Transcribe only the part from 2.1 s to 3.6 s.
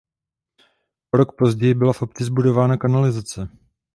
zbudována kanalizace.